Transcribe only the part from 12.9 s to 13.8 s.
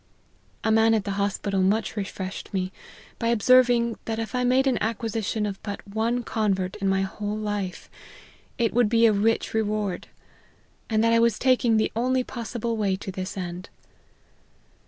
to this end."